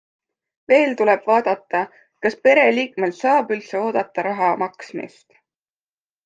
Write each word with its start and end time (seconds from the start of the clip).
Veel 0.71 0.93
tuleb 1.01 1.27
vaadata, 1.31 1.81
kas 2.27 2.37
pereliikmelt 2.47 3.19
saab 3.19 3.53
üldse 3.57 3.83
oodata 3.85 4.25
raha 4.29 4.49
maksmist. 4.65 5.29